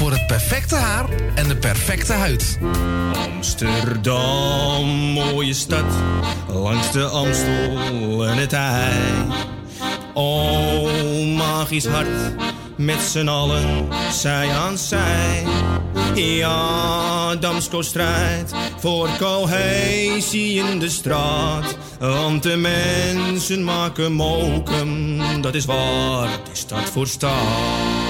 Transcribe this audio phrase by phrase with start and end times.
[0.00, 2.58] voor het perfecte haar en de perfecte huid.
[3.12, 5.84] Amsterdam, mooie stad,
[6.48, 9.26] langs de Amstel en het IJ.
[10.14, 12.34] Oh, magisch hart,
[12.76, 15.44] met z'n allen, zij aan zij.
[16.14, 21.76] Ja, Damsko strijdt voor cohesie in de straat.
[21.98, 28.09] Want de mensen maken mokum, dat is waar die stad voor staat.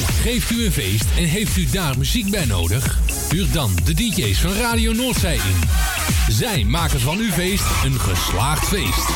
[0.00, 2.98] Geeft u een feest en heeft u daar muziek bij nodig?
[3.30, 5.60] Huur dan de DJ's van Radio Noordzij in.
[6.28, 9.08] Zij maken van uw feest een geslaagd feest.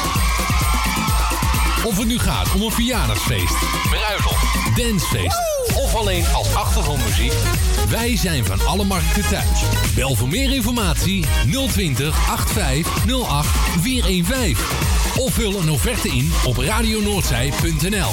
[1.84, 3.56] Of het nu gaat om een verjaardagsfeest,
[3.90, 5.38] bruiloft, dancefeest
[5.74, 7.32] of alleen als achtergrondmuziek.
[7.88, 9.62] Wij zijn van alle markten thuis.
[9.94, 11.24] Bel voor meer informatie
[11.68, 13.48] 020 8508
[13.80, 14.64] 415.
[15.16, 18.12] Of vul een offerte in op radionoordzij.nl.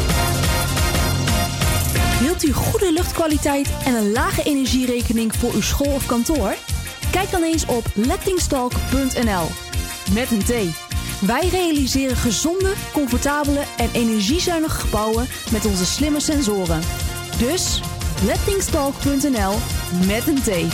[2.21, 6.55] Wilt u goede luchtkwaliteit en een lage energierekening voor uw school of kantoor?
[7.11, 9.47] Kijk dan eens op lettingstalk.nl.
[10.13, 10.51] Met een T.
[11.25, 16.81] Wij realiseren gezonde, comfortabele en energiezuinige gebouwen met onze slimme sensoren.
[17.37, 17.81] Dus
[18.25, 19.55] lettingstalk.nl
[20.07, 20.73] met een T.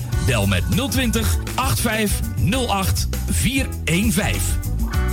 [0.25, 4.41] Bel met 020 8508 415.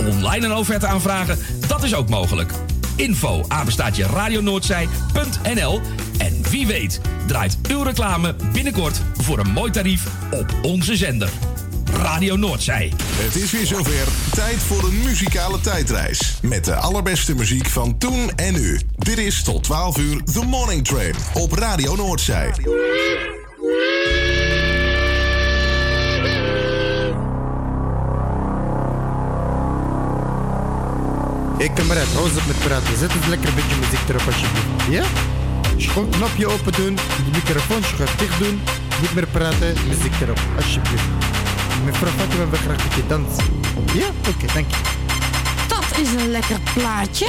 [0.07, 2.51] Online een offerte aanvragen, dat is ook mogelijk.
[2.95, 5.81] Info apenstaatje radionoordzij.nl
[6.17, 11.29] En wie weet draait uw reclame binnenkort voor een mooi tarief op onze zender.
[11.93, 12.93] Radio Noordzij.
[13.03, 14.07] Het is weer zover.
[14.31, 16.37] Tijd voor een muzikale tijdreis.
[16.41, 18.79] Met de allerbeste muziek van toen en nu.
[18.97, 22.51] Dit is tot 12 uur The Morning Train op Radio Noordzij.
[31.79, 32.97] Kameraad, hou eens op met praten.
[32.97, 34.67] Zet eens lekker een beetje muziek erop alsjeblieft.
[34.89, 35.03] Ja?
[35.77, 38.61] Gewoon knopje open doen, de microfoon gaat dicht doen,
[39.01, 41.07] niet meer praten, muziek erop, alsjeblieft.
[41.85, 43.43] Mevrouw Fatima wil graag met je dansen.
[43.93, 44.07] Ja?
[44.29, 44.77] Oké, dank je.
[45.67, 47.27] Dat is een lekker plaatje.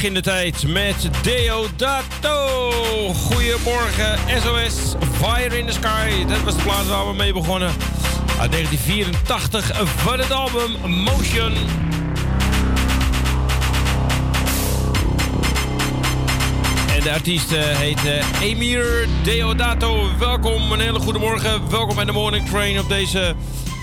[0.00, 2.60] Terug in de tijd met Deodato.
[3.14, 6.24] Goedemorgen, SOS, Fire in the Sky.
[6.28, 7.68] Dat was de plaats waar we mee begonnen.
[8.40, 11.52] Uit 1984 van het album Motion.
[16.94, 20.08] En de artiest eh, heet eh, Emir Deodato.
[20.18, 21.70] Welkom, een hele goede morgen.
[21.70, 23.34] Welkom bij de Morning Train op deze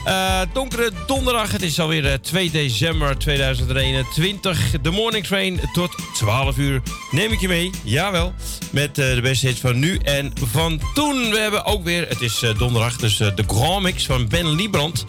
[0.07, 1.51] uh, donkere donderdag.
[1.51, 4.81] Het is alweer uh, 2 december 2021.
[4.81, 6.81] De Morning Train tot 12 uur.
[7.11, 8.33] Neem ik je mee, jawel.
[8.71, 11.29] Met uh, de beste hits van nu en van toen.
[11.29, 15.05] We hebben ook weer, het is donderdag, dus de Grand Mix van Ben Liebrand.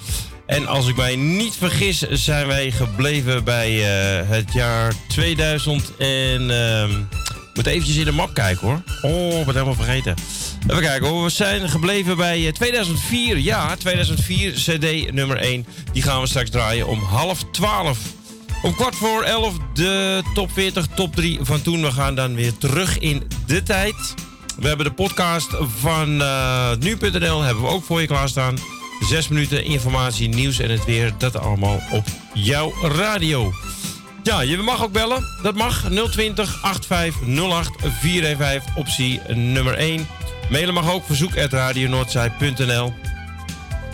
[0.47, 3.73] En als ik mij niet vergis, zijn wij gebleven bij
[4.27, 6.51] het jaar 2000 en...
[7.59, 8.83] Moet eventjes in de map kijken hoor.
[9.03, 10.15] Oh, ik ben helemaal vergeten.
[10.67, 11.25] Even kijken hoor.
[11.25, 13.39] We zijn gebleven bij 2004.
[13.39, 15.67] Ja, 2004 CD nummer 1.
[15.93, 17.99] Die gaan we straks draaien om half 12.
[18.63, 21.83] Om kwart voor 11 de top 40, top 3 van toen.
[21.83, 24.15] We gaan dan weer terug in de tijd.
[24.57, 25.51] We hebben de podcast
[25.81, 28.57] van uh, nu.nl hebben we ook voor je klaarstaan.
[29.01, 31.13] Zes minuten informatie, nieuws en het weer.
[31.19, 33.53] Dat allemaal op jouw radio.
[34.23, 35.25] Ja, je mag ook bellen.
[35.43, 37.71] Dat mag 020 8508
[38.01, 40.07] 415 optie nummer 1.
[40.51, 42.95] Mailen mag ook verzoek@radionoordzij.nl.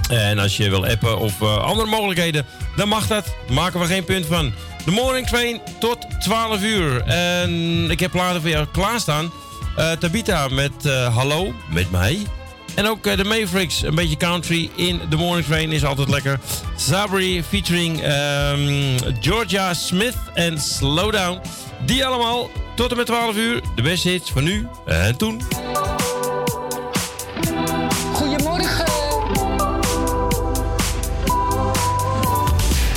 [0.08, 3.34] En als je wil appen of uh, andere mogelijkheden, dan mag dat.
[3.50, 4.52] Maken we geen punt van.
[4.84, 7.02] De morning train tot 12 uur.
[7.02, 9.32] En ik heb later voor jou klaarstaan.
[9.78, 12.26] Uh, Tabita met uh, Hallo, met mij.
[12.74, 16.40] En ook de Mavericks, een beetje country in The Morning Train is altijd lekker.
[16.76, 21.40] Sabri featuring um, Georgia Smith en Slowdown.
[21.86, 23.60] Die allemaal tot en met 12 uur.
[23.74, 25.42] De beste hits van nu en toen.
[28.12, 28.86] Goedemorgen.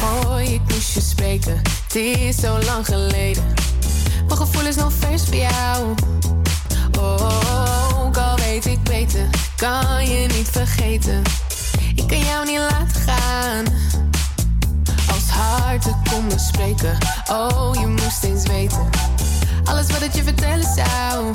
[0.02, 1.62] Oh, ik moest je spreken.
[1.84, 3.54] Het is zo lang geleden.
[4.28, 5.96] Mijn gevoel is nog vers voor jou.
[7.00, 7.77] Oh, ook al
[8.58, 11.22] ik weet ik beter, kan je niet vergeten.
[11.96, 13.66] Ik kan jou niet laten gaan.
[15.12, 16.98] Als harten konden spreken,
[17.32, 18.90] oh je moest eens weten.
[19.64, 21.32] Alles wat ik je vertellen zou.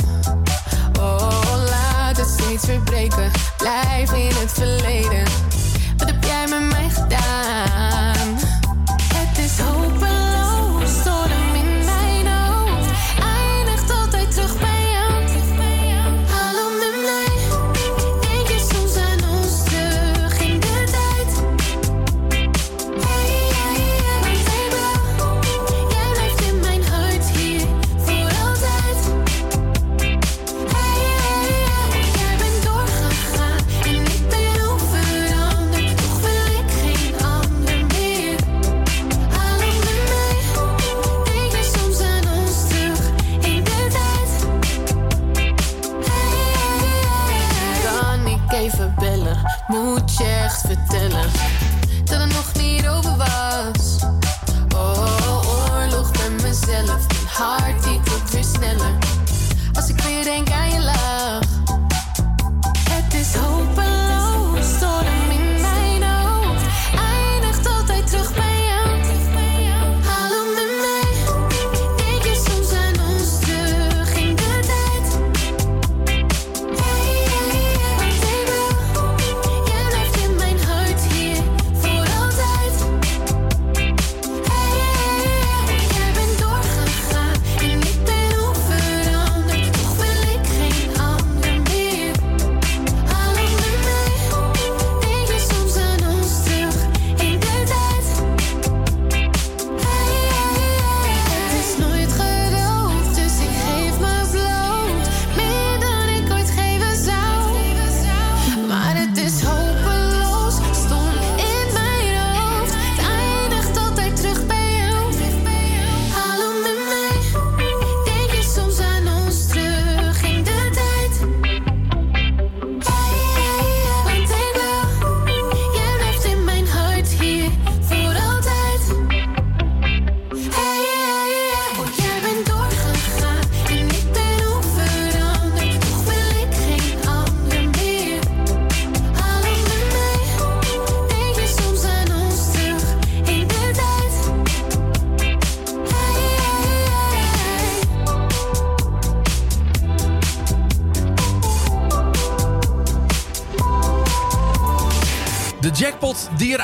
[1.00, 5.24] Oh, laat het steeds verbreken, blijf in het verleden.
[5.96, 8.21] Wat heb jij met mij gedaan?
[58.62, 58.98] sneller.
[59.72, 60.48] Als ik weer denk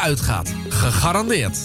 [0.09, 0.55] uitgaat.
[0.69, 1.59] Gegarandeerd.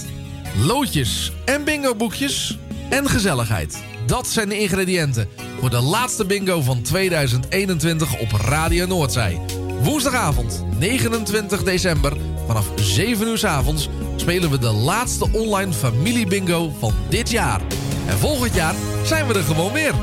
[0.66, 2.58] Loodjes en bingo-boekjes
[2.90, 3.84] en gezelligheid.
[4.06, 9.40] Dat zijn de ingrediënten voor de laatste bingo van 2021 op Radio Noordzij.
[9.82, 13.90] Woensdagavond, 29 december, vanaf 7 uur s avonds...
[14.16, 17.62] spelen we de laatste online familie bingo van dit jaar.
[18.08, 19.94] En volgend jaar zijn we er gewoon weer.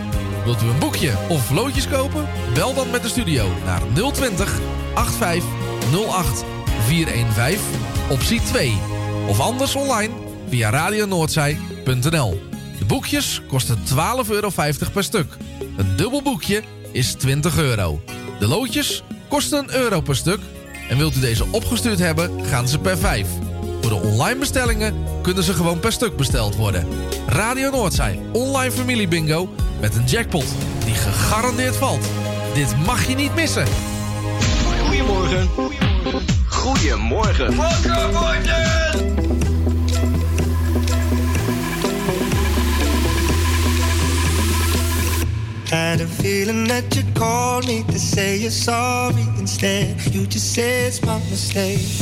[0.44, 2.28] Wilt u een boekje of loodjes kopen?
[2.54, 3.82] Bel dan met de studio naar
[4.12, 4.58] 020
[4.94, 5.44] 85
[5.90, 6.44] 08
[6.86, 8.78] 415 optie 2.
[9.28, 10.12] Of anders online
[10.48, 12.42] via radionoordzij.nl.
[12.78, 13.84] De boekjes kosten 12,50
[14.28, 14.50] euro
[14.92, 15.36] per stuk.
[15.76, 16.62] Een dubbel boekje
[16.92, 18.02] is 20 euro.
[18.38, 20.38] De loodjes kosten een euro per stuk.
[20.88, 23.26] En wilt u deze opgestuurd hebben, gaan ze per 5.
[23.80, 26.88] Voor de online bestellingen kunnen ze gewoon per stuk besteld worden.
[27.26, 30.46] Radio Noordzij, online familie bingo met een jackpot
[30.84, 32.08] die gegarandeerd valt.
[32.54, 33.66] Dit mag je niet missen.
[34.86, 35.69] Goedemorgen.
[36.60, 37.56] Goedemorgen.
[37.56, 38.10] Wakker
[45.70, 49.96] Had a feeling that you called me to say you're sorry instead.
[50.12, 51.99] You just said it's my mistake.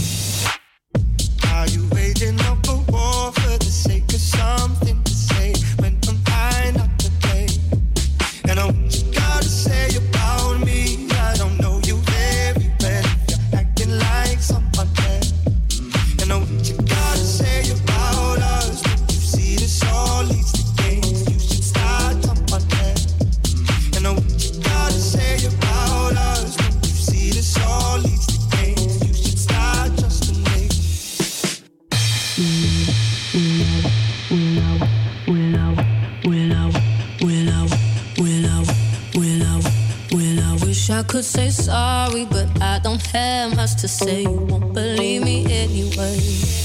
[40.88, 44.22] Wish I could say sorry, but I don't have much to say.
[44.22, 46.57] You won't believe me anyway.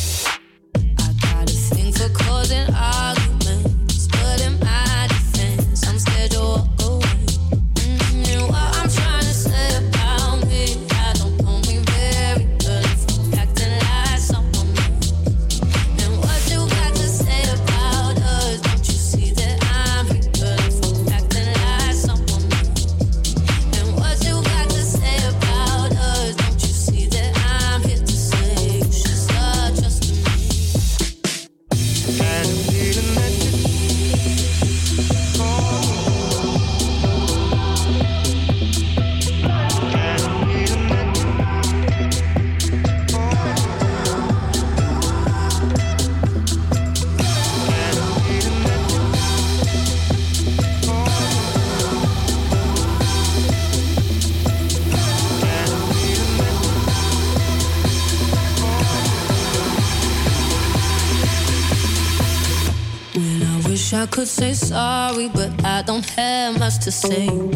[66.94, 67.53] same.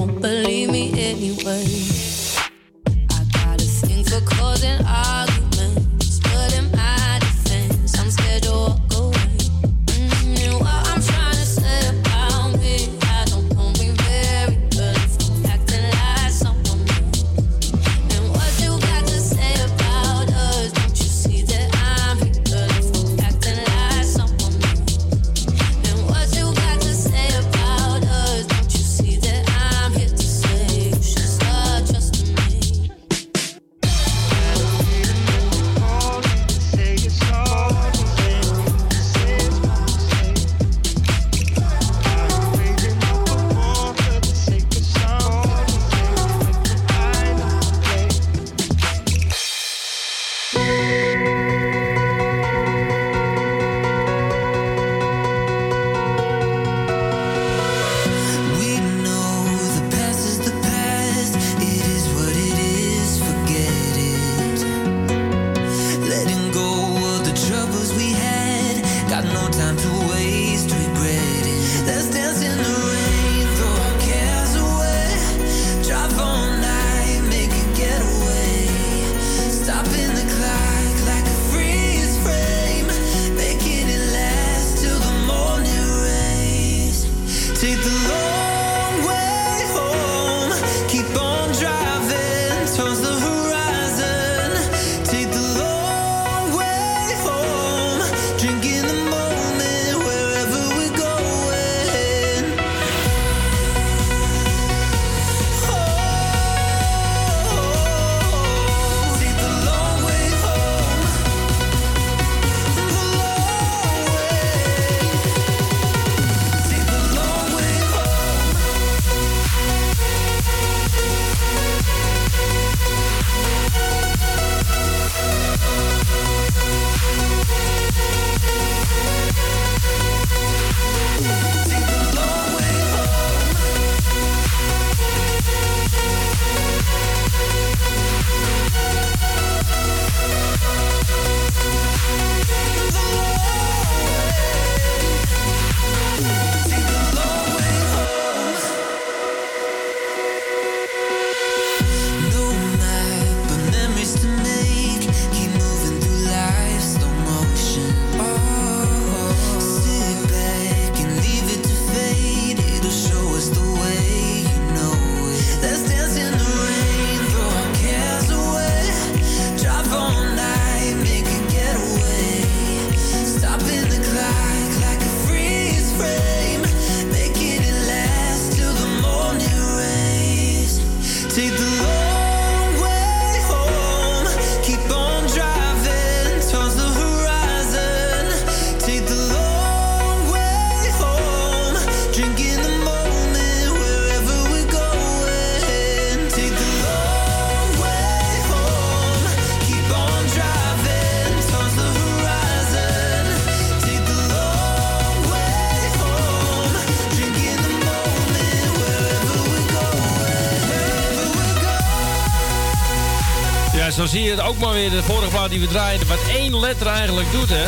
[214.48, 217.66] ook maar weer de vorige plaat die we draaiden, wat één letter eigenlijk doet, hè?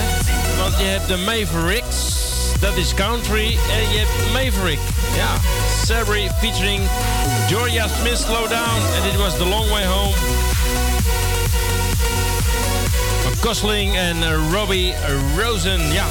[0.57, 1.95] Want je hebt de Mavericks,
[2.59, 4.79] dat is country, en je hebt Maverick,
[5.15, 5.33] ja.
[5.85, 6.81] Sabri featuring
[7.47, 10.15] Georgia Smith, Slow Down, en dit was The Long Way Home.
[13.23, 14.93] Van Kosling en eh, Robbie
[15.37, 16.05] Rosen, ja.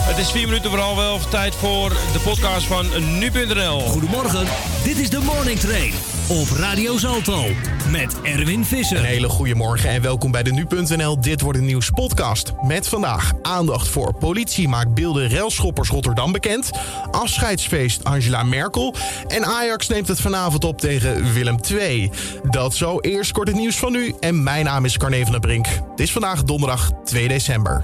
[0.00, 2.86] Het is vier minuten voor half tijd voor de podcast van
[3.18, 3.80] nu.nl.
[3.80, 4.46] Goedemorgen,
[4.84, 5.92] dit is de Morning Train
[6.28, 7.44] op Radio Zalto
[7.90, 8.98] met Erwin Visser.
[8.98, 12.52] Een hele goede morgen en welkom bij de Nu.nl Dit Wordt een Nieuws podcast.
[12.62, 16.70] Met vandaag aandacht voor politie maakt beelden railschoppers Rotterdam bekend.
[17.10, 18.94] Afscheidsfeest Angela Merkel.
[19.26, 22.10] En Ajax neemt het vanavond op tegen Willem II.
[22.50, 24.14] Dat zo eerst kort het nieuws van nu.
[24.20, 25.66] En mijn naam is Carne van der Brink.
[25.66, 27.80] Het is vandaag donderdag 2 december.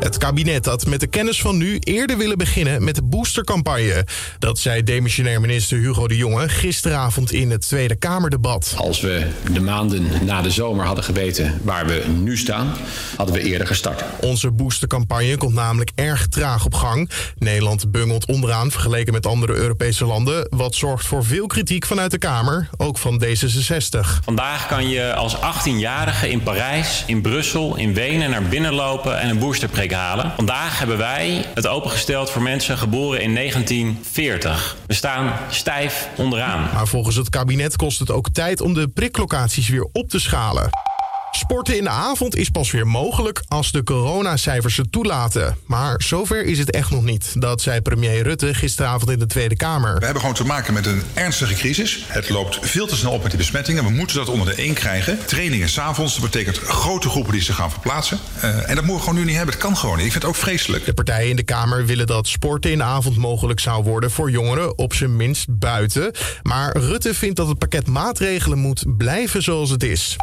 [0.00, 4.06] Het kabinet had met de kennis van nu eerder willen beginnen met de boostercampagne.
[4.38, 8.74] Dat zei demissionair minister Hugo de Jonge gisteravond in het Tweede Kamerdebat.
[8.76, 12.74] Als we de maanden na de zomer hadden geweten waar we nu staan,
[13.16, 14.04] hadden we eerder gestart.
[14.20, 17.10] Onze boostercampagne komt namelijk erg traag op gang.
[17.38, 22.18] Nederland bungelt onderaan vergeleken met andere Europese landen, wat zorgt voor veel kritiek vanuit de
[22.18, 24.22] Kamer, ook van D66.
[24.24, 29.28] Vandaag kan je als 18-jarige in Parijs, in Brussel, in Wenen naar binnen lopen en
[29.28, 30.32] een boosterprik halen.
[30.36, 34.76] Vandaag hebben wij het opengesteld voor mensen geboren in 1940.
[34.86, 36.68] We staan stijf onderaan.
[36.74, 40.70] Maar volgens het kabinet kost het ook tijd om de priklocaties weer op te schalen.
[41.30, 45.56] Sporten in de avond is pas weer mogelijk als de coronacijfers het toelaten.
[45.66, 47.40] Maar zover is het echt nog niet.
[47.40, 49.98] Dat zei premier Rutte gisteravond in de Tweede Kamer.
[49.98, 52.04] We hebben gewoon te maken met een ernstige crisis.
[52.06, 53.84] Het loopt veel te snel op met die besmettingen.
[53.84, 55.18] We moeten dat onder de één krijgen.
[55.26, 58.18] Trainingen s'avonds, dat betekent grote groepen die zich gaan verplaatsen.
[58.36, 59.54] Uh, en dat moeten we gewoon nu niet hebben.
[59.54, 60.06] Het kan gewoon niet.
[60.06, 60.84] Ik vind het ook vreselijk.
[60.84, 64.30] De partijen in de Kamer willen dat sporten in de avond mogelijk zou worden voor
[64.30, 66.12] jongeren, op zijn minst buiten.
[66.42, 70.16] Maar Rutte vindt dat het pakket maatregelen moet blijven zoals het is.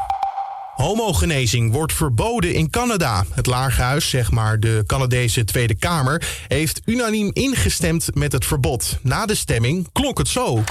[0.76, 3.26] Homogenezing wordt verboden in Canada.
[3.34, 8.98] Het Lagerhuis, zeg maar de Canadese Tweede Kamer, heeft unaniem ingestemd met het verbod.
[9.02, 10.64] Na de stemming klonk het zo.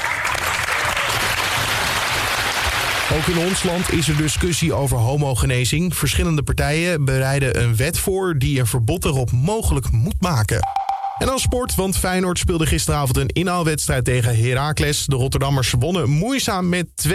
[3.12, 5.96] Ook in ons land is er discussie over homogenezing.
[5.96, 10.83] Verschillende partijen bereiden een wet voor die een verbod erop mogelijk moet maken.
[11.18, 15.06] En dan sport, want Feyenoord speelde gisteravond een inhaalwedstrijd tegen Heracles.
[15.06, 17.10] De Rotterdammers wonnen moeizaam met 2-1.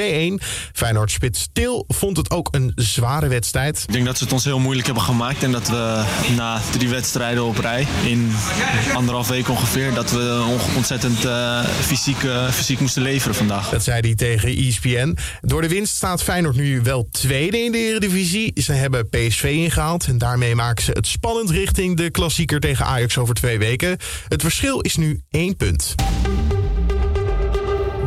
[0.73, 3.83] Feyenoord spits Til vond het ook een zware wedstrijd.
[3.88, 5.43] Ik denk dat ze het ons heel moeilijk hebben gemaakt.
[5.43, 6.03] En dat we
[6.35, 8.31] na drie wedstrijden op rij, in
[8.93, 9.93] anderhalf week ongeveer...
[9.93, 13.69] dat we ontzettend uh, fysiek, uh, fysiek moesten leveren vandaag.
[13.69, 15.17] Dat zei hij tegen ESPN.
[15.41, 18.62] Door de winst staat Feyenoord nu wel tweede in de Eredivisie.
[18.62, 23.17] Ze hebben PSV ingehaald en daarmee maken ze het spannend richting de klassieker tegen Ajax
[23.17, 23.88] over twee weken.
[24.28, 25.95] Het verschil is nu één punt.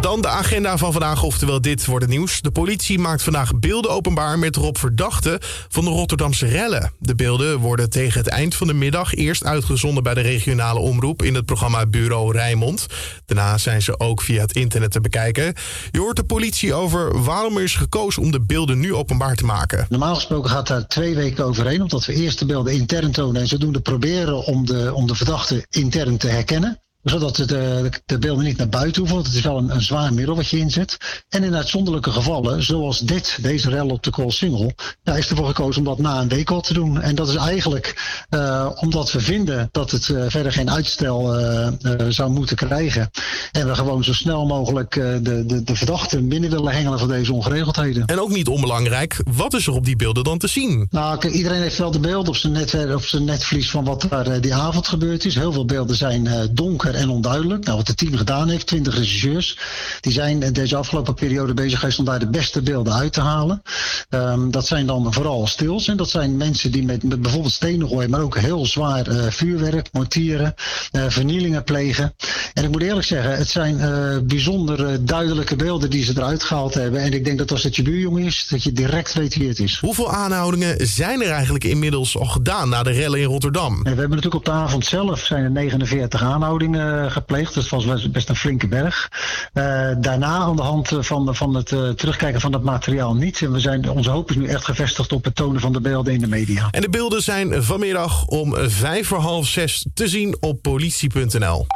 [0.02, 2.40] Dan de agenda van vandaag, oftewel dit wordt het nieuws.
[2.40, 5.38] De politie maakt vandaag beelden openbaar met erop verdachten
[5.68, 6.92] van de Rotterdamse rellen.
[6.98, 11.22] De beelden worden tegen het eind van de middag eerst uitgezonden bij de regionale omroep
[11.22, 12.86] in het programma Bureau Rijnmond.
[13.26, 15.54] Daarna zijn ze ook via het internet te bekijken.
[15.90, 19.44] Je hoort de politie over waarom er is gekozen om de beelden nu openbaar te
[19.44, 19.86] maken.
[19.88, 23.48] Normaal gesproken gaat daar twee weken overheen, omdat we eerst de beelden intern tonen en
[23.48, 28.44] zodoende proberen om de, om de verdachte intern te herkennen zodat de, de, de, beelden
[28.44, 29.16] niet naar buiten hoeven.
[29.16, 30.96] Want het is wel een, een zwaar middel wat je inzet.
[31.28, 35.46] En in uitzonderlijke gevallen, zoals dit, deze rel op de Call Single, ja, is ervoor
[35.46, 37.00] gekozen om dat na een week al te doen.
[37.00, 41.68] En dat is eigenlijk uh, omdat we vinden dat het uh, verder geen uitstel uh,
[42.08, 43.10] zou moeten krijgen.
[43.52, 47.32] En we gewoon zo snel mogelijk de, de, de verdachten binnen willen hengelen van deze
[47.32, 48.06] ongeregeldheden.
[48.06, 50.86] En ook niet onbelangrijk, wat is er op die beelden dan te zien?
[50.90, 54.40] Nou, iedereen heeft wel de beelden op zijn, netwerk, op zijn netvlies van wat daar
[54.40, 55.34] die avond gebeurd is.
[55.34, 57.64] Heel veel beelden zijn donker en onduidelijk.
[57.64, 59.58] Nou, wat het team gedaan heeft, 20 regisseurs,
[60.00, 63.62] die zijn deze afgelopen periode bezig geweest om daar de beste beelden uit te halen.
[64.10, 65.88] Um, dat zijn dan vooral stils.
[65.88, 69.26] En dat zijn mensen die met, met bijvoorbeeld stenen gooien, maar ook heel zwaar uh,
[69.28, 70.54] vuurwerk, mortieren,
[70.92, 72.14] uh, vernielingen plegen.
[72.54, 76.74] En ik moet eerlijk zeggen, het zijn uh, bijzonder duidelijke beelden die ze eruit gehaald
[76.74, 77.00] hebben.
[77.00, 79.58] En ik denk dat als het je buurjongen is, dat je direct weet wie het
[79.58, 79.78] is.
[79.78, 83.72] Hoeveel aanhoudingen zijn er eigenlijk inmiddels al gedaan na de rellen in Rotterdam?
[83.74, 87.54] En we hebben natuurlijk op de avond zelf zijn er 49 aanhoudingen gepleegd.
[87.54, 89.10] Dus dat was best een flinke berg.
[89.54, 91.66] Uh, daarna aan de hand van, van het
[91.98, 93.42] terugkijken van het materiaal niet.
[93.42, 96.12] En we zijn, onze hoop is nu echt gevestigd op het tonen van de beelden
[96.12, 96.68] in de media.
[96.70, 101.66] En de beelden zijn vanmiddag om vijf voor half zes te zien op politie.nl.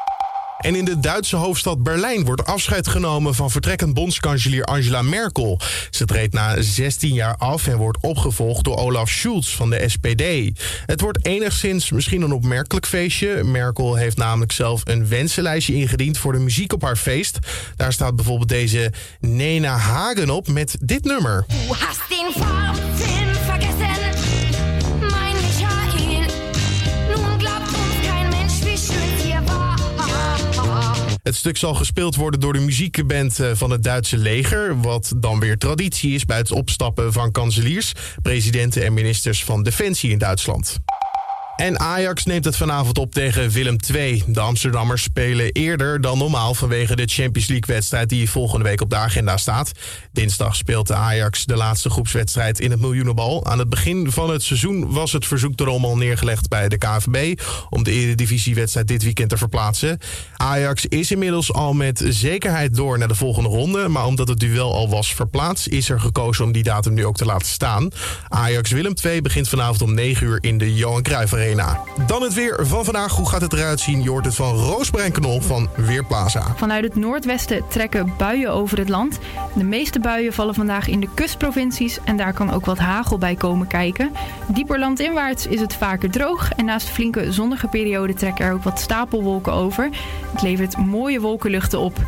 [0.58, 5.60] En in de Duitse hoofdstad Berlijn wordt afscheid genomen van vertrekkend bondskanselier Angela Merkel.
[5.90, 10.22] Ze treedt na 16 jaar af en wordt opgevolgd door Olaf Scholz van de SPD.
[10.86, 13.44] Het wordt enigszins misschien een opmerkelijk feestje.
[13.44, 17.38] Merkel heeft namelijk zelf een wensenlijstje ingediend voor de muziek op haar feest.
[17.76, 21.44] Daar staat bijvoorbeeld deze Nena Hagen op met dit nummer.
[21.48, 22.32] Du hast den
[23.34, 24.45] vergessen,
[31.26, 34.80] Het stuk zal gespeeld worden door de muziekband eh, van het Duitse leger.
[34.80, 40.10] Wat dan weer traditie is bij het opstappen van kanseliers, presidenten en ministers van Defensie
[40.10, 40.78] in Duitsland.
[41.56, 44.22] En Ajax neemt het vanavond op tegen Willem II.
[44.26, 48.96] De Amsterdammers spelen eerder dan normaal vanwege de Champions League-wedstrijd die volgende week op de
[48.96, 49.72] agenda staat.
[50.12, 53.46] Dinsdag speelt de Ajax de laatste groepswedstrijd in het miljoenenbal.
[53.46, 57.40] Aan het begin van het seizoen was het verzoek erom al neergelegd bij de KVB
[57.70, 59.98] om de Eredivisiewedstrijd dit weekend te verplaatsen.
[60.36, 64.74] Ajax is inmiddels al met zekerheid door naar de volgende ronde, maar omdat het duel
[64.74, 67.90] al was verplaatst, is er gekozen om die datum nu ook te laten staan.
[68.28, 71.45] Ajax Willem II begint vanavond om 9 uur in de Johan Cruijff Arena.
[72.06, 73.12] Dan het weer van vandaag.
[73.12, 74.02] Hoe gaat het eruit zien?
[74.02, 76.54] Je hoort het van Roosbrein Knol van Weerplaza.
[76.56, 79.18] Vanuit het noordwesten trekken buien over het land.
[79.54, 83.34] De meeste buien vallen vandaag in de kustprovincies en daar kan ook wat hagel bij
[83.34, 84.12] komen kijken.
[84.48, 88.80] Dieper landinwaarts is het vaker droog en naast flinke zonnige perioden trekken er ook wat
[88.80, 89.90] stapelwolken over.
[90.32, 91.98] Het levert mooie wolkenluchten op.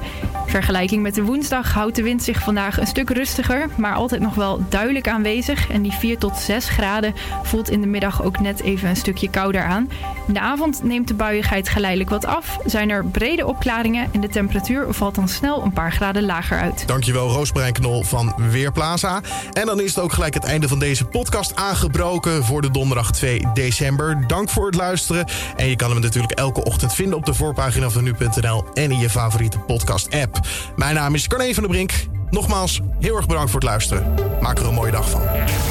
[0.47, 4.35] Vergelijking met de woensdag houdt de wind zich vandaag een stuk rustiger, maar altijd nog
[4.35, 5.71] wel duidelijk aanwezig.
[5.71, 9.28] En die 4 tot 6 graden voelt in de middag ook net even een stukje
[9.31, 9.91] kouder aan.
[10.27, 14.29] In de avond neemt de buiigheid geleidelijk wat af, zijn er brede opklaringen en de
[14.29, 16.83] temperatuur valt dan snel een paar graden lager uit.
[16.87, 19.21] Dankjewel Roosbrein Knol van Weerplaza.
[19.53, 23.13] En dan is het ook gelijk het einde van deze podcast aangebroken voor de donderdag
[23.13, 24.25] 2 december.
[24.27, 25.27] Dank voor het luisteren.
[25.57, 28.99] En je kan hem natuurlijk elke ochtend vinden op de voorpagina van nu.nl en in
[28.99, 30.41] je favoriete podcast app.
[30.77, 31.93] Mijn naam is Carne van der Brink.
[32.31, 34.15] Nogmaals, heel erg bedankt voor het luisteren.
[34.41, 35.23] Maak er een mooie dag van.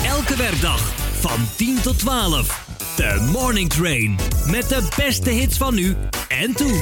[0.06, 0.82] Elke werkdag
[1.20, 2.67] van 10 tot 12.
[2.98, 4.16] De Morning Train.
[4.46, 5.96] Met de beste hits van nu
[6.28, 6.80] en toen.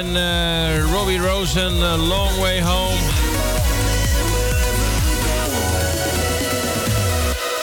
[0.00, 2.96] En eh, Robbie Rose en eh, Long Way Home.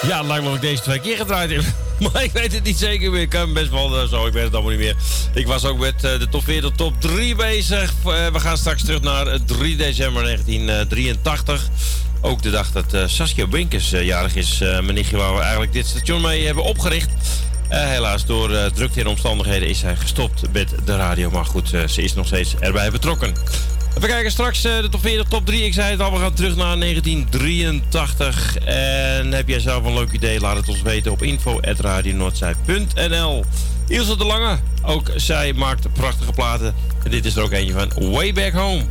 [0.07, 1.63] Ja, het lijkt ik deze twee keer gedraaid heb.
[2.13, 3.21] Maar ik weet het niet zeker meer.
[3.21, 4.95] Ik kan best wel eh, zo, ik weet het allemaal niet meer.
[5.33, 7.93] Ik was ook met de top 40, top 3 bezig.
[8.03, 11.69] We gaan straks terug naar eh, 3 december 1983.
[12.21, 14.57] Ook de dag dat Saskia Winkers jarig is.
[14.59, 17.09] Mijn nichtje waar we eigenlijk dit station mee hebben opgericht.
[17.69, 21.29] Eh, helaas, door eh, drukte en omstandigheden is zij gestopt met de radio.
[21.29, 23.33] Maar goed, eh, ze is nog steeds erbij betrokken.
[23.99, 25.63] We kijken straks de top 40, top 3.
[25.63, 28.57] Ik zei het al, we gaan terug naar 1983.
[28.57, 30.39] En heb jij zelf een leuk idee?
[30.39, 33.45] Laat het ons weten op info.radionoordzij.nl
[33.87, 36.75] Ilse de Lange, ook zij maakt prachtige platen.
[37.03, 38.83] En dit is er ook eentje van Way Back Home.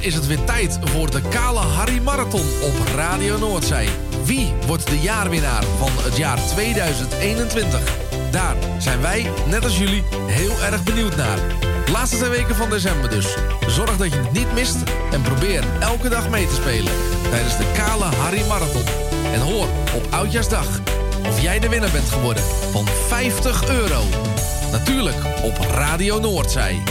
[0.00, 3.88] is het weer tijd voor de Kale Harry Marathon op Radio Noordzee.
[4.24, 7.80] Wie wordt de jaarwinnaar van het jaar 2021?
[8.30, 11.38] Daar zijn wij, net als jullie, heel erg benieuwd naar.
[11.92, 13.26] Laatste twee weken van december dus.
[13.66, 14.76] Zorg dat je het niet mist
[15.12, 16.92] en probeer elke dag mee te spelen
[17.30, 18.84] tijdens de Kale Harry Marathon.
[19.32, 20.80] En hoor op Oudjaarsdag
[21.28, 24.02] of jij de winnaar bent geworden van 50 euro.
[24.70, 26.82] Natuurlijk op Radio Noordzee.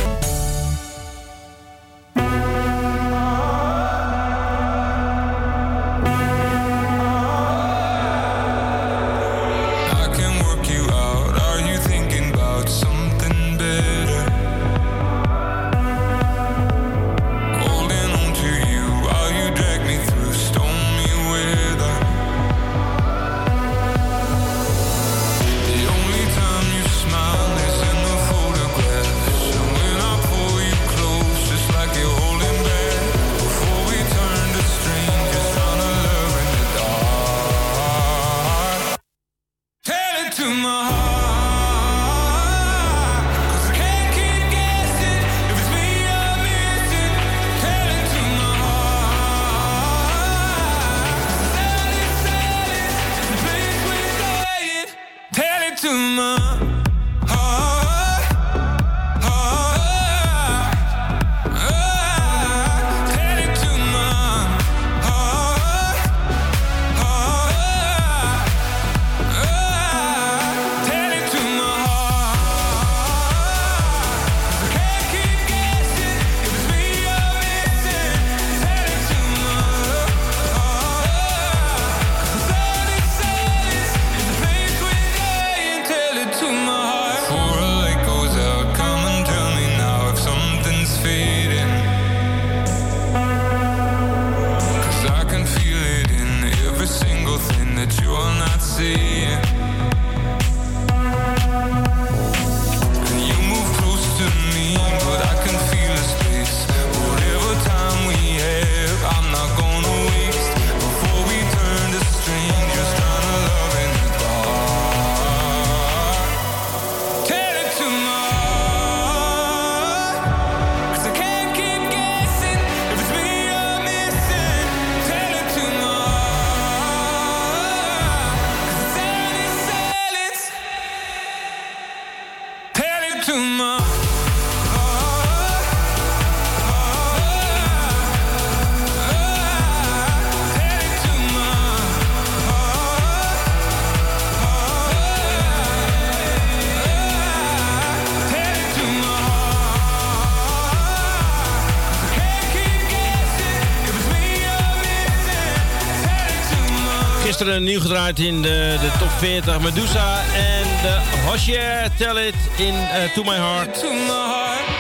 [157.64, 163.14] Nieuw gedraaid in de, de top 40 Medusa en de Hosje Tell It in eh,
[163.14, 163.86] To My Heart.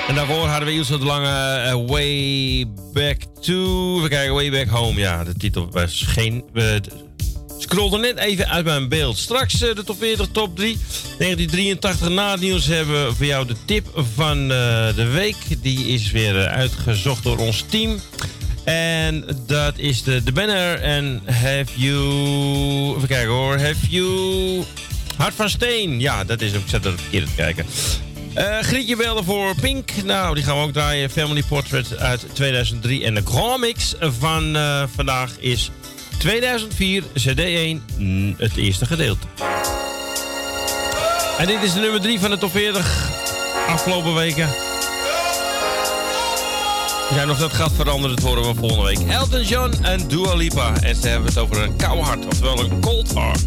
[0.07, 4.01] En daarvoor hadden we Ilse de Lange eh, Way Back To...
[4.01, 4.99] We kijken, Way Back Home.
[4.99, 6.43] Ja, de titel was geen...
[6.53, 6.81] we
[7.69, 9.17] scrollde net even uit mijn beeld.
[9.17, 10.77] Straks eh, de top 40, top 3.
[11.17, 15.35] 1983 na het nieuws hebben we voor jou de tip van eh, de week.
[15.61, 17.99] Die is weer eh, uitgezocht door ons team.
[18.69, 20.81] En dat is de, de banner.
[20.81, 22.95] En have you...
[22.95, 23.59] Even kijken hoor.
[23.59, 24.63] Have you...
[25.17, 25.99] Hart van Steen.
[25.99, 26.53] Ja, dat is.
[26.53, 27.65] Ik zet er verkeerd te kijken.
[28.33, 29.91] Eh Grietje belde voor Pink.
[30.03, 31.09] Nou, die gaan we ook draaien.
[31.09, 33.03] Family Portrait uit 2003.
[33.03, 35.71] En de Grand Mix van eh, vandaag is
[36.17, 39.27] 2004 CD1, mm, het eerste gedeelte.
[41.37, 43.09] En dit is de nummer 3 van de top 40
[43.67, 44.68] afgelopen weken.
[47.13, 48.99] Zijn nog dat gaat veranderen, dat horen we volgende week.
[48.99, 50.81] Elton John en Dua Lipa.
[50.81, 53.43] En ze hebben het over een kou hart, oftewel een cold heart.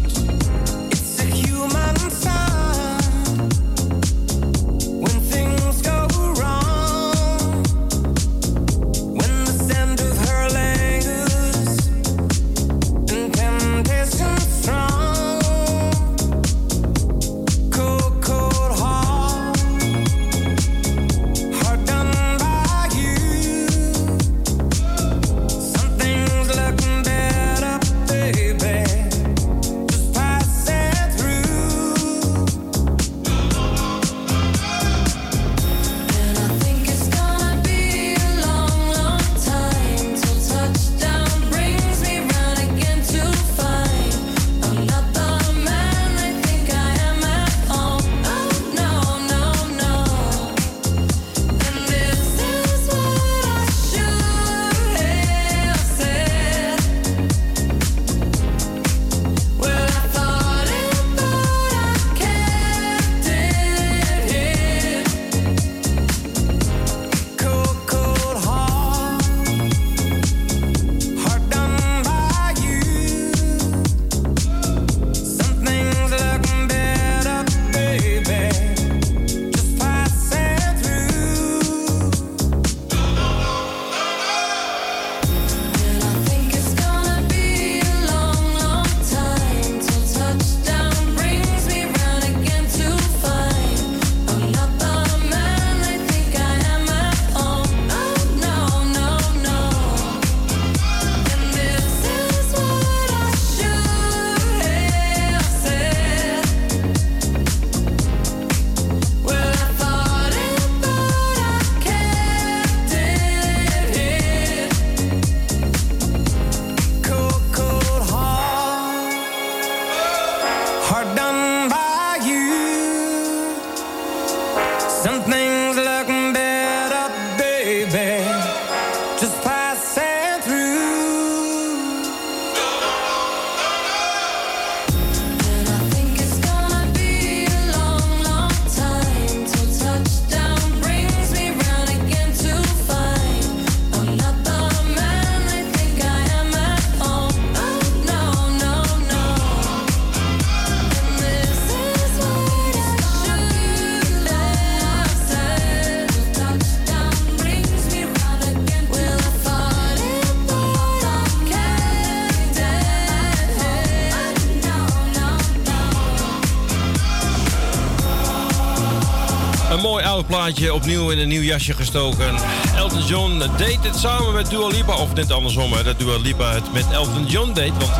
[170.43, 172.35] Plaatje, opnieuw in een nieuw jasje gestoken.
[172.75, 174.95] Elton John deed het samen met Dua Lipa.
[174.95, 177.71] Of net andersom, hè, dat Dua Lipa het met Elton John deed.
[177.71, 177.91] Want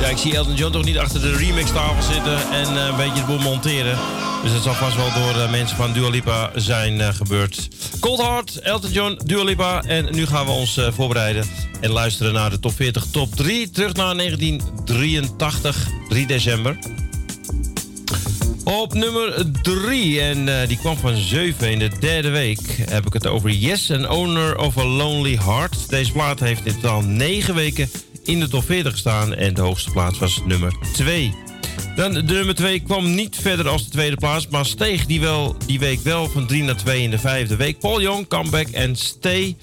[0.00, 3.20] ja, ik zie Elton John toch niet achter de remixtafel zitten en eh, een beetje
[3.20, 3.98] de boel monteren.
[4.42, 7.68] Dus dat zal vast wel door eh, mensen van Dua Lipa zijn eh, gebeurd.
[8.00, 9.82] Cold Heart, Elton John, Dua Lipa.
[9.82, 11.44] En nu gaan we ons voorbereiden
[11.80, 13.70] en luisteren naar de top 40, top 3.
[13.70, 16.78] Terug naar 1983, 3 december.
[18.70, 22.60] Op nummer 3, en eh, die kwam van 7 in de derde week,
[22.90, 25.88] heb ik het over Yes, an Owner of a Lonely Heart.
[25.88, 27.90] Deze plaat heeft in totaal 9 weken
[28.24, 31.34] in de top 40 gestaan en de hoogste plaats was nummer 2.
[31.96, 35.56] Dan de nummer 2 kwam niet verder als de tweede plaats, maar steeg die, wel,
[35.66, 37.78] die week wel van 3 naar 2 in de vijfde week.
[37.78, 39.56] Paul Young, Comeback en Stay.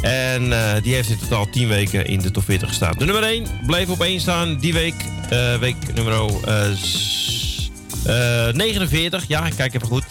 [0.00, 2.94] En eh, die heeft in totaal 10 weken in de top 40 gestaan.
[2.98, 4.94] De nummer 1 bleef op 1 staan die week.
[5.30, 7.39] eh, week nummer eh, s- eh,
[8.04, 9.24] 49.
[9.26, 10.04] Ja, ik kijk even goed.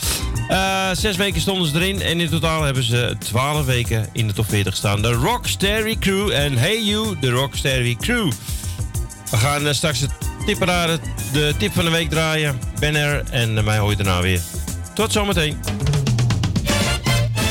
[0.50, 2.02] Eh, zes weken stonden ze erin.
[2.02, 5.02] En in totaal hebben ze 12 weken in de top 40 gestaan.
[5.02, 8.32] De Rocksteady Crew en Hey You, de Rocksteady Crew.
[9.32, 10.12] We gaan eh, straks het
[11.32, 12.60] de tip van de week draaien.
[12.80, 14.42] Ben er en eh, mij hoor je daarna weer.
[14.94, 15.58] Tot zometeen.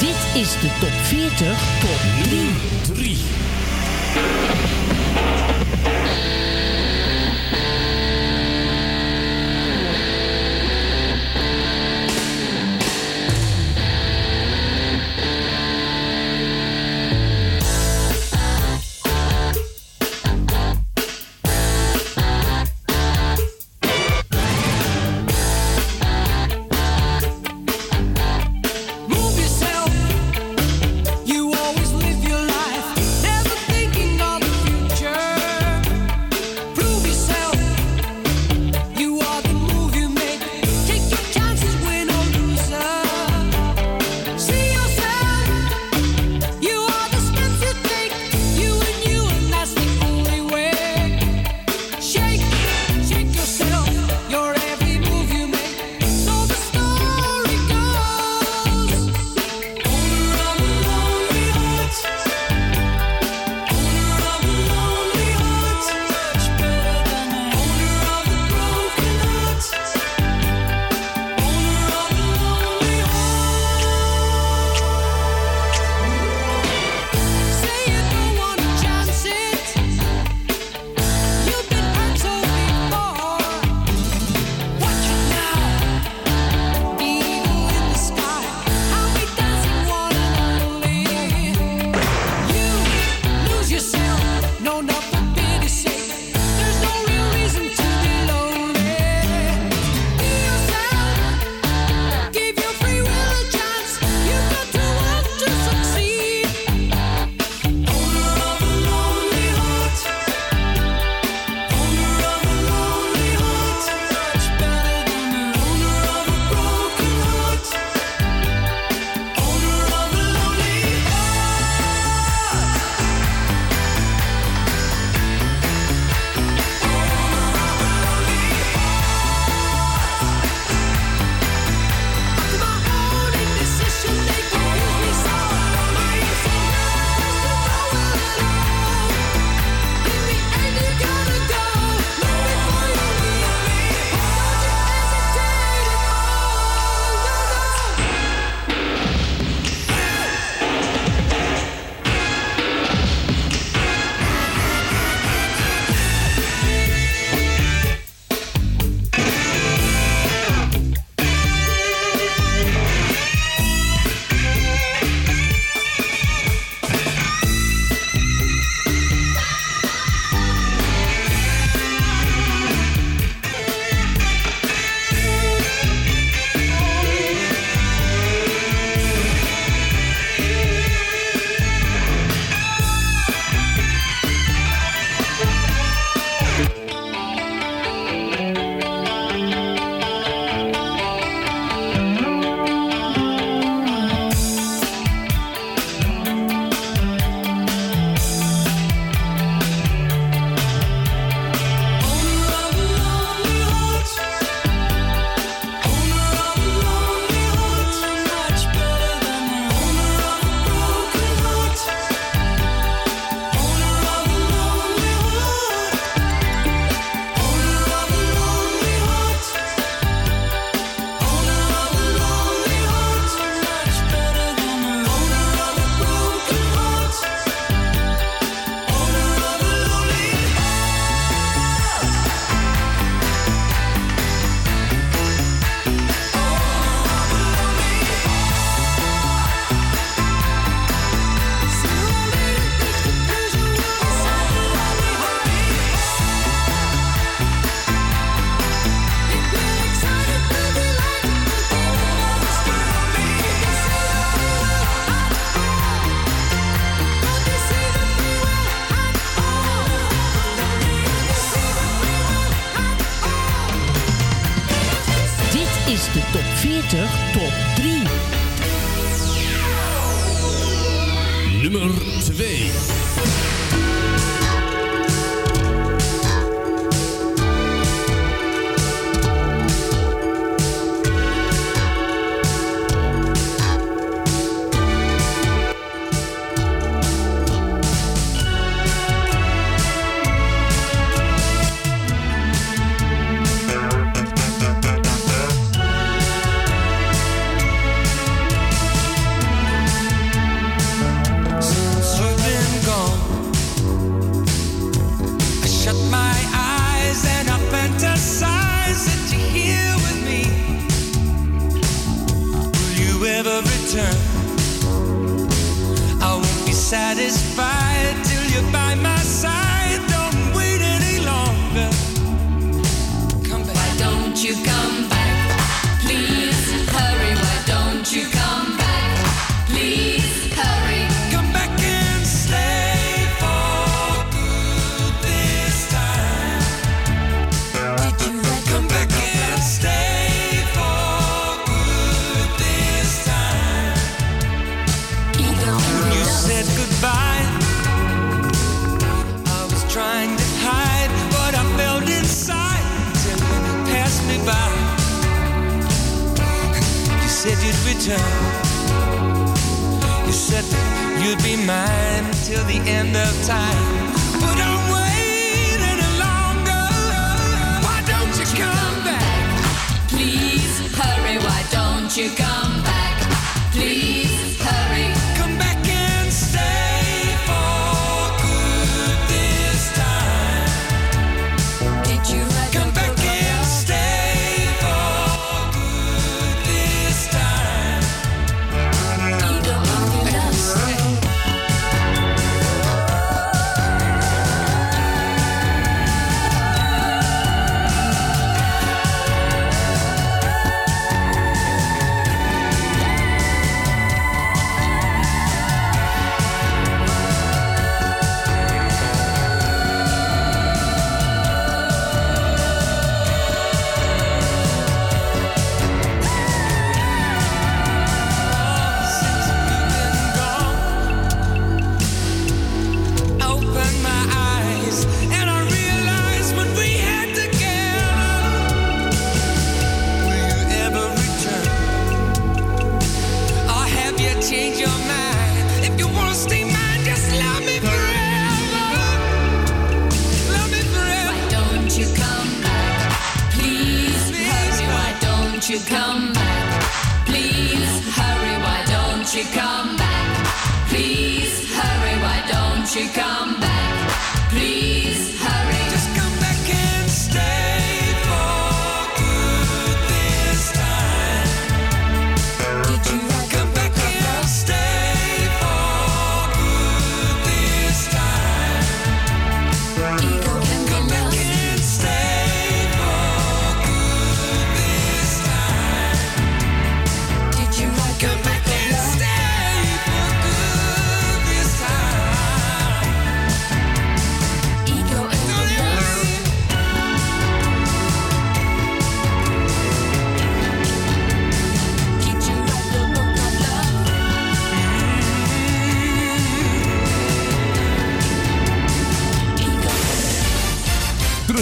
[0.01, 2.78] Dit is de top 40 top 3.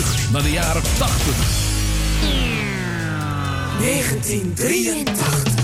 [0.02, 1.34] terug naar de jaren 80.
[3.78, 5.54] 1983.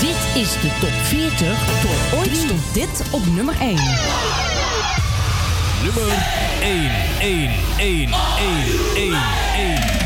[0.00, 3.74] Dit is de top 40 door ooit stond dit op nummer 1.
[5.82, 6.02] Nummer
[6.60, 6.90] 1,
[7.20, 8.12] 1, 1, 1,
[8.94, 9.14] 1, 1.
[9.56, 10.05] 1.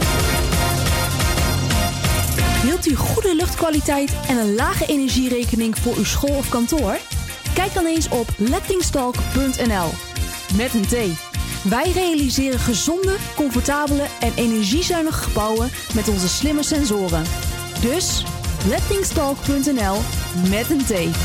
[2.81, 6.97] Wilt u goede luchtkwaliteit en een lage energierekening voor uw school of kantoor?
[7.53, 9.89] Kijk dan eens op lettingstalk.nl.
[10.57, 10.95] Met een T.
[11.69, 17.23] Wij realiseren gezonde, comfortabele en energiezuinige gebouwen met onze slimme sensoren.
[17.81, 18.23] Dus
[18.67, 19.97] lettingstalk.nl
[20.49, 21.17] met een T.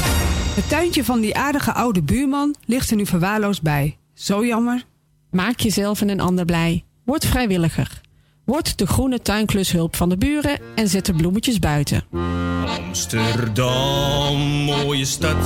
[0.54, 3.96] Het tuintje van die aardige oude buurman ligt er nu verwaarloosd bij.
[4.14, 4.84] Zo jammer.
[5.30, 6.84] Maak jezelf en een ander blij.
[7.04, 8.04] Word vrijwilliger.
[8.46, 12.04] Word de groene tuinklushulp van de buren en zet de bloemetjes buiten.
[12.86, 15.36] Amsterdam, mooie stad,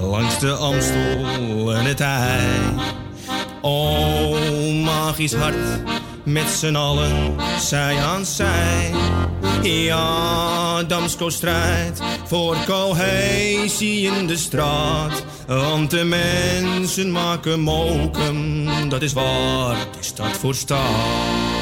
[0.00, 2.40] langs de Amstel en het IJ.
[3.60, 5.82] Oh, magisch hart,
[6.24, 8.92] met z'n allen, zij aan zij.
[9.62, 15.24] Ja, Damsko strijdt voor cohesie in de straat.
[15.46, 21.61] Want de mensen maken mokum, dat is waar de stad voor staat.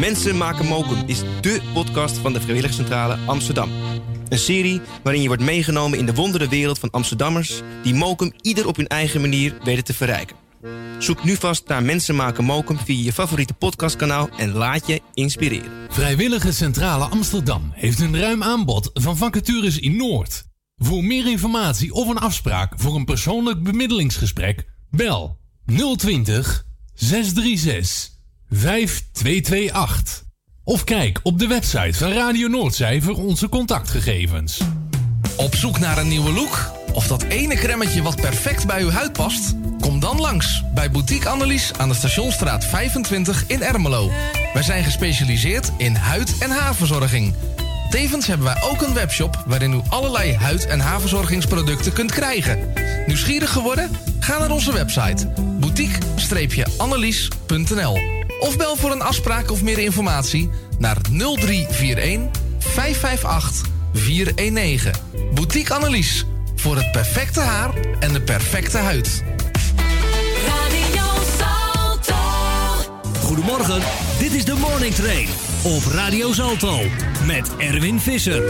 [0.00, 3.70] Mensen maken mokum is dé podcast van de Vrijwilligcentrale Amsterdam.
[4.28, 7.60] Een serie waarin je wordt meegenomen in de wondere wereld van Amsterdammers...
[7.82, 10.36] die mokum ieder op hun eigen manier weten te verrijken.
[10.98, 14.28] Zoek nu vast naar Mensen maken mokum via je favoriete podcastkanaal...
[14.36, 15.70] en laat je inspireren.
[15.88, 20.44] Vrijwillige Centrale Amsterdam heeft een ruim aanbod van vacatures in Noord.
[20.76, 25.38] Voor meer informatie of een afspraak voor een persoonlijk bemiddelingsgesprek, bel
[25.96, 28.15] 020 636
[28.50, 30.24] 5228.
[30.64, 34.60] Of kijk op de website van Radio Noordzij voor onze contactgegevens.
[35.36, 36.70] Op zoek naar een nieuwe look?
[36.92, 39.54] Of dat ene cremmetje wat perfect bij uw huid past?
[39.80, 44.10] Kom dan langs bij Boutique Annelies aan de Stationstraat 25 in Ermelo.
[44.52, 47.34] Wij zijn gespecialiseerd in huid- en haarverzorging.
[47.90, 52.72] Tevens hebben wij ook een webshop waarin u allerlei huid- en haarverzorgingsproducten kunt krijgen.
[53.06, 53.90] Nieuwsgierig geworden?
[54.20, 62.42] Ga naar onze website boutique-annelies.nl of bel voor een afspraak of meer informatie naar 0341
[62.58, 64.92] 558 419.
[65.34, 66.26] Boutique Annelies.
[66.54, 67.70] Voor het perfecte haar
[68.00, 69.22] en de perfecte huid.
[70.46, 71.04] Radio
[71.38, 72.14] Salto.
[73.22, 73.82] Goedemorgen,
[74.18, 75.28] dit is de Morning Train
[75.62, 76.80] op Radio Zalto
[77.26, 78.42] met Erwin Visser.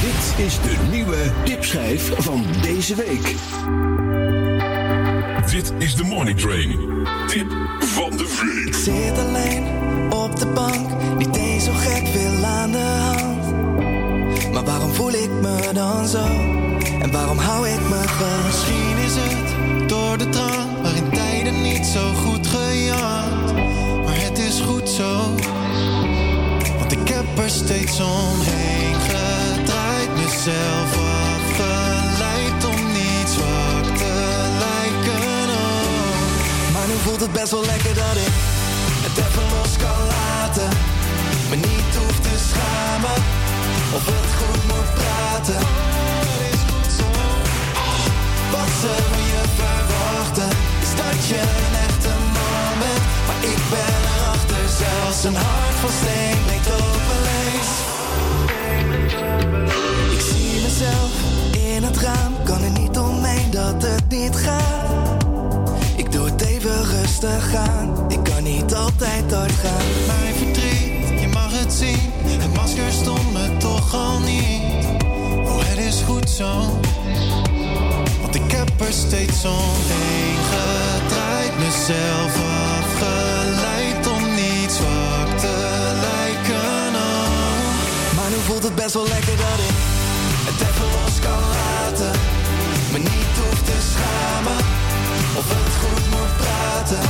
[0.00, 3.34] Dit is de nieuwe tipschijf van deze week.
[5.50, 6.70] Dit is de Morning Train.
[7.26, 8.66] Tip van de week.
[8.66, 9.66] Ik zit alleen
[10.12, 13.52] op de bank, niet eens zo gek veel aan de hand.
[14.52, 16.24] Maar waarom voel ik me dan zo?
[17.00, 18.44] En waarom hou ik me vast?
[18.46, 23.54] Misschien is het door de drank, waarin tijden niet zo goed gejat.
[24.04, 25.34] Maar het is goed zo,
[26.78, 30.08] want ik heb er steeds omheen gedraaid.
[30.16, 31.17] Mezelf
[37.04, 38.32] voelt het best wel lekker dat ik
[39.06, 40.68] het even los kan laten.
[41.50, 43.18] Me niet hoef te schamen
[43.96, 45.60] of het goed moet praten.
[48.52, 50.50] Wat ze van je verwachten
[50.84, 53.04] is dat je een echte man bent.
[53.26, 57.70] Maar ik ben erachter, zelfs een hart van steen breekt open lees.
[60.16, 61.12] Ik zie mezelf
[61.74, 65.37] in het raam, kan er niet omheen dat het niet gaat.
[66.10, 68.04] Doe het even rustig aan.
[68.08, 69.86] Ik kan niet altijd doorgaan.
[70.06, 72.12] Mijn verdriet, je mag het zien.
[72.24, 74.84] Het masker stond me toch al niet.
[75.46, 76.80] Oh, het is goed zo.
[78.20, 81.58] Want ik heb er steeds omheen gedraaid.
[81.58, 82.32] Mezelf
[82.78, 85.54] afgeleid om niet zwak te
[86.06, 86.94] lijken.
[86.94, 88.16] Oh.
[88.16, 89.76] Maar nu voelt het best wel lekker dat ik
[90.48, 92.20] het even los kan laten.
[92.92, 94.77] Me niet hoef te schamen
[95.38, 97.02] of het goed moet praten.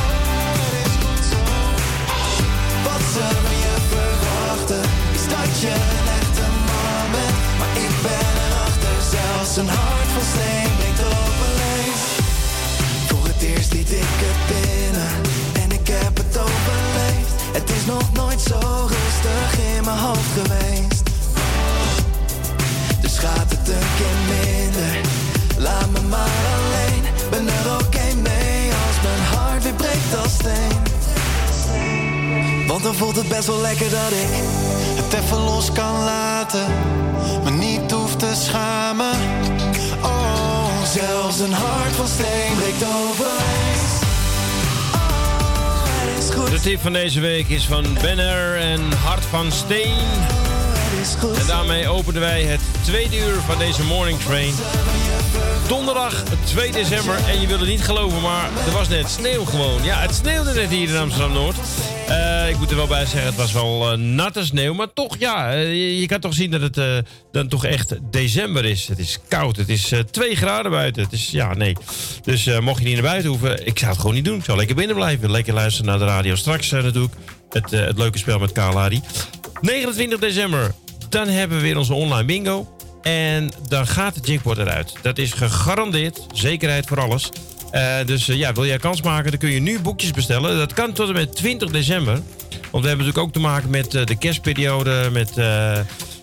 [2.86, 4.82] Wat ze van je verwachten
[5.16, 7.36] is dat je een echte man bent.
[7.58, 11.00] Maar ik ben erachter, zelfs een hart van steen brengt
[11.60, 12.00] leeg.
[13.08, 15.12] Voor het eerst liet ik het binnen
[15.62, 17.32] en ik heb het overleefd.
[17.58, 18.60] Het is nog nooit zo
[18.94, 20.67] rustig in mijn hoofd geweest.
[30.16, 30.86] Als steen.
[32.66, 34.28] Want dan voelt het best wel lekker dat ik
[35.02, 36.66] het even los kan laten.
[37.44, 39.12] Me niet hoef te schamen.
[40.02, 40.38] Oh,
[40.92, 43.96] Zelfs een hart van steen breekt overeen.
[46.36, 46.50] Oh.
[46.50, 49.98] De tip van deze week is van Benner en Hart van Steen.
[51.38, 54.54] En daarmee openen wij het tweede uur van deze morning train.
[55.68, 57.16] Donderdag 2 december.
[57.28, 59.82] En je wil het niet geloven, maar er was net sneeuw gewoon.
[59.82, 61.56] Ja, het sneeuwde net hier in Amsterdam-Noord.
[62.08, 64.74] Eh, ik moet er wel bij zeggen, het was wel eh, natte sneeuw.
[64.74, 68.88] Maar toch, ja, eh, je, kan toch zien dat het dan toch echt december is.
[68.88, 69.56] Het is koud.
[69.56, 71.02] Het is eh 2 graden buiten.
[71.02, 71.76] Het is, ja, nee.
[72.22, 74.38] Dus mocht je niet naar buiten hoeven, ik zou het gewoon niet doen.
[74.38, 75.30] Ik zou lekker binnen blijven.
[75.30, 76.34] Lekker luisteren naar de radio.
[76.34, 77.14] Straks natuurlijk
[77.50, 79.00] het, het leuke spel met Kalari.
[79.60, 80.74] 29 december,
[81.08, 82.77] dan hebben we weer onze online bingo.
[83.03, 84.92] En dan gaat de jackpot eruit.
[85.03, 86.26] Dat is gegarandeerd.
[86.32, 87.30] Zekerheid voor alles.
[87.70, 90.57] Eh, dus eh, ja, wil jij kans maken, dan kun je nu boekjes bestellen.
[90.57, 92.12] Dat kan tot en met 20 december.
[92.70, 95.32] Want we hebben natuurlijk ook te maken met eh, de kerstperiode, met,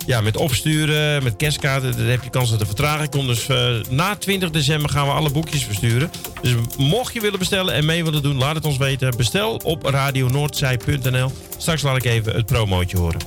[0.05, 1.97] ja, met opsturen, met kerstkaarten.
[1.97, 3.27] Dan heb je kans dat er vertraging komt.
[3.27, 3.47] Dus
[3.89, 6.11] na 20 december gaan we alle boekjes versturen.
[6.41, 9.17] Dus mocht je willen bestellen en mee willen doen, laat het ons weten.
[9.17, 11.31] Bestel op radionoordzij.nl.
[11.57, 13.19] Straks laat ik even het promootje horen.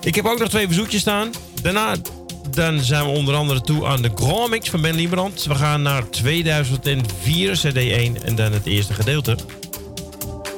[0.00, 1.30] Ik heb ook nog twee verzoekjes staan.
[1.62, 1.94] Daarna
[2.56, 5.44] dan zijn we onder andere toe aan de Grand van Ben Liebrand.
[5.44, 9.36] We gaan naar 2004, CD1 en dan het eerste gedeelte.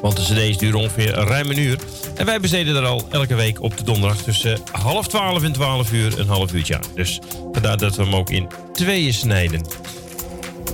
[0.02, 1.78] Want de cd's duren ongeveer ruim een uur.
[2.16, 5.92] En wij besteden er al elke week op de donderdag tussen half twaalf en twaalf
[5.92, 6.90] uur een half uurtje aan.
[6.94, 7.18] Dus
[7.52, 9.62] vandaar dat we hem ook in tweeën snijden.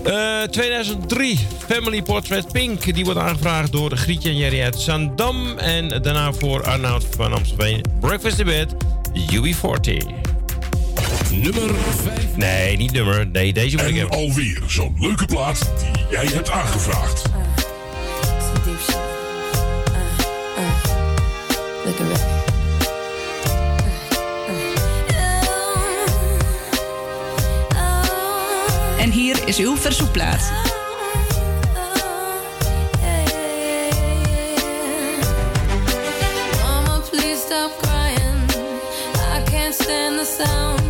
[0.04, 2.94] Eh, 2003, Family Portrait Pink.
[2.94, 5.58] Die wordt aangevraagd door Grietje en Jerry uit Zandam.
[5.58, 7.84] En daarna voor Arnoud van Amstelveen.
[8.00, 8.74] Breakfast in Bed,
[9.32, 10.23] UB40.
[11.42, 12.36] Nummer 5.
[12.36, 13.26] Nee, niet nummer.
[13.26, 14.18] Nee, deze moet ik En hebben.
[14.18, 15.58] alweer zo'n leuke plaat
[15.94, 17.22] die jij hebt aangevraagd.
[21.84, 22.32] Looking ready.
[28.98, 30.52] En hier is uw verzoekplaat.
[36.62, 38.38] Mama, please stop crying.
[39.36, 40.83] I can't stand the sound.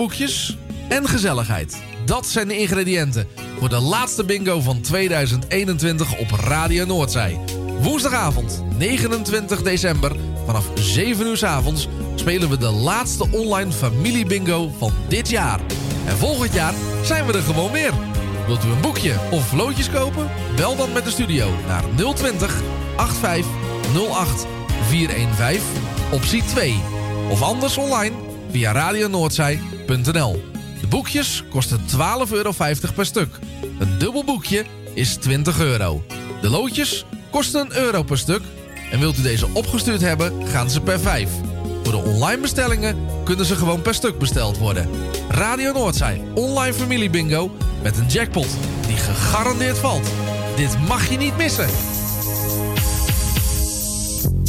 [0.00, 0.56] kookboekjes
[0.88, 1.82] en gezelligheid.
[2.04, 3.28] Dat zijn de ingrediënten
[3.58, 7.38] voor de laatste bingo van 2021 op Radio Noordzij.
[7.80, 10.16] Woensdagavond, 29 december,
[10.46, 15.60] vanaf 7 uur s avonds spelen we de laatste online familie bingo van dit jaar.
[16.06, 16.74] En volgend jaar
[17.04, 17.92] zijn we er gewoon weer.
[18.46, 20.30] Wilt u een boekje of vlootjes kopen?
[20.56, 22.62] Bel dan met de studio naar 020
[22.96, 23.46] 85
[23.92, 24.46] 08
[24.88, 25.60] 415
[26.12, 26.80] optie 2.
[27.30, 28.14] Of anders online
[28.50, 29.60] via Radio Noordzij
[29.90, 32.52] de boekjes kosten 12,50 euro
[32.94, 33.38] per stuk.
[33.78, 34.64] Een dubbel boekje
[34.94, 36.04] is 20 euro.
[36.40, 38.40] De loodjes kosten een euro per stuk.
[38.90, 41.30] En wilt u deze opgestuurd hebben, gaan ze per 5.
[41.82, 44.88] Voor de online bestellingen kunnen ze gewoon per stuk besteld worden.
[45.28, 48.48] Radio Noordzij, online familie bingo met een jackpot
[48.86, 50.10] die gegarandeerd valt.
[50.56, 51.68] Dit mag je niet missen.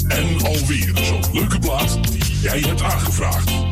[0.07, 3.70] En alweer zo'n leuke plaat die jij hebt aangevraagd.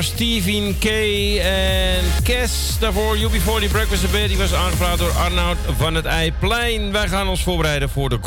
[0.00, 0.84] Stephen K.
[1.42, 2.76] en Kes.
[2.80, 4.28] Daarvoor UB40 Breakfast in Bed.
[4.28, 6.92] Die was aangevraagd door Arnoud van het Eiplein.
[6.92, 8.18] Wij gaan ons voorbereiden voor de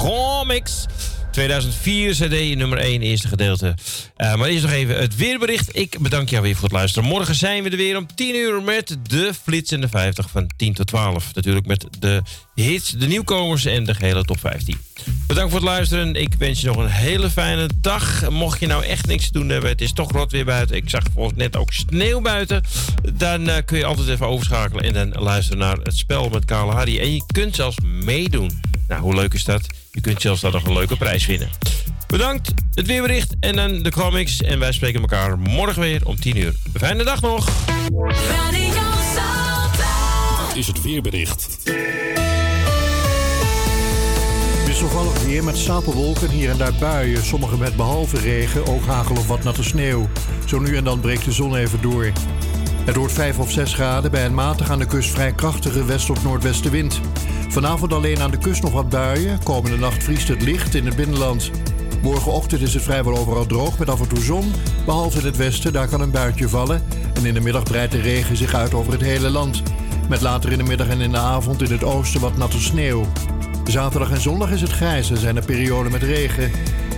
[0.48, 0.86] Mix.
[1.40, 3.76] 2004 CD nummer 1, eerste gedeelte.
[4.16, 5.78] Eh, maar eerst nog even het weerbericht.
[5.78, 7.10] Ik bedank jou weer voor het luisteren.
[7.10, 10.49] Morgen zijn we er weer om 10 uur met de Flits in de 50 van
[10.57, 11.36] 10 tot 12.
[11.36, 12.22] Natuurlijk met de
[12.56, 14.78] hits, de nieuwkomers en de gehele top 15.
[15.28, 16.16] Bedankt voor het luisteren.
[16.16, 18.30] Ik wens je nog een hele fijne dag.
[18.30, 20.76] Mocht je nou echt niks te doen hebben, het is toch rot weer buiten.
[20.76, 22.64] Ik zag volgens net ook sneeuw buiten.
[23.14, 26.72] Dan eh, kun je altijd even overschakelen en dan luisteren naar het spel met Kale
[26.72, 26.99] Hardy.
[26.99, 28.69] En je kunt zelfs meedoen.
[28.90, 29.61] Nou, hoe leuk is dat?
[29.91, 31.49] Je kunt zelfs daar nog een leuke prijs winnen.
[32.07, 34.41] Bedankt, het weerbericht en dan de comics.
[34.41, 36.53] En wij spreken elkaar morgen weer om 10 uur.
[36.74, 37.49] Fijne dag nog.
[40.48, 41.57] Dit is het weerbericht.
[44.66, 47.26] Wisselvallig weer met stapelwolken, hier en daar buien.
[47.26, 50.10] Sommige met behalve regen ook hagel of wat natte sneeuw.
[50.45, 52.11] Zo nu en dan breekt de zon even door.
[52.86, 56.10] Het wordt 5 of 6 graden bij een matig aan de kust vrij krachtige west-
[56.10, 57.02] of noordwestenwind.
[57.50, 59.44] Vanavond alleen aan de kust nog wat buien.
[59.44, 61.52] Komende nacht vriest het licht in het binnenland.
[62.02, 64.52] Morgenochtend is het vrijwel overal droog met af en toe zon.
[64.86, 66.84] Behalve in het westen, daar kan een buitje vallen.
[67.14, 69.64] En in de middag breidt de regen zich uit over het hele land.
[70.10, 73.06] Met later in de middag en in de avond in het oosten wat natte sneeuw.
[73.64, 76.52] Zaterdag en zondag is het grijs en zijn er perioden met regen.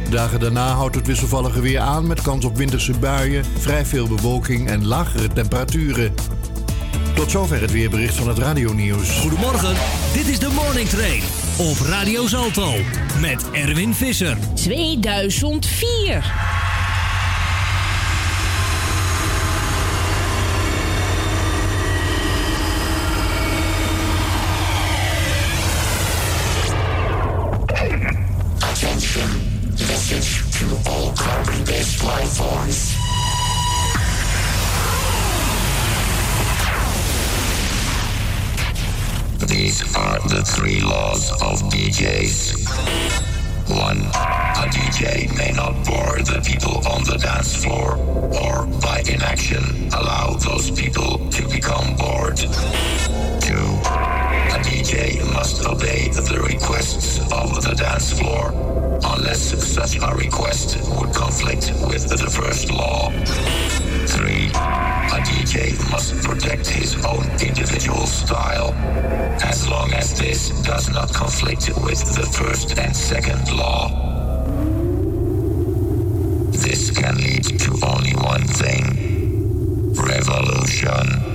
[0.10, 4.70] Dagen daarna houdt het wisselvallige weer aan met kans op winterse buien, vrij veel bewolking
[4.70, 6.14] en lagere temperaturen.
[7.16, 9.20] Tot zover het weerbericht van het Radio Nieuws.
[9.20, 9.76] Goedemorgen,
[10.14, 11.22] dit is de Morning Train
[11.58, 12.74] op Radio Zalto
[13.20, 14.38] met Erwin Visser.
[14.56, 16.81] 2004.
[39.62, 42.66] These are the three laws of DJs.
[43.70, 47.96] One, a DJ may not bore the people on the dance floor,
[48.42, 49.62] or by inaction,
[49.94, 52.38] allow those people to become bored.
[52.38, 53.68] Two,
[54.50, 58.50] a DJ must obey the requests of the dance floor,
[59.14, 63.12] unless such a request would conflict with the first law
[64.12, 68.74] three, a DJ must protect his own individual style,
[69.44, 73.90] as long as this does not conflict with the first and second law.
[76.52, 81.31] This can lead to only one thing revolution.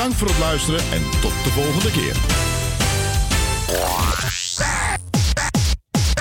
[0.00, 2.16] Bedankt voor het luisteren en tot de volgende keer.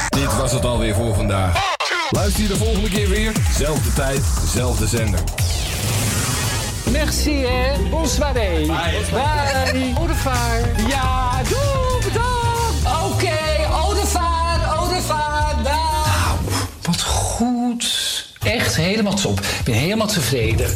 [0.10, 1.76] Dit was het alweer voor vandaag.
[2.10, 4.22] Luister je de volgende keer weer, zelfde tijd,
[4.53, 5.19] zelfde zender.
[6.91, 7.89] Merci, hè.
[7.89, 8.34] Bonsoir.
[8.34, 8.65] Bye.
[8.65, 9.93] Bye.
[10.23, 10.88] Bye.
[10.88, 13.03] Ja, doe, bedankt.
[13.03, 13.56] Oké, okay,
[13.99, 14.88] revoir, au
[15.64, 16.38] Nou,
[16.81, 18.26] wat goed.
[18.39, 19.39] Echt helemaal top.
[19.39, 20.69] Ik ben helemaal tevreden.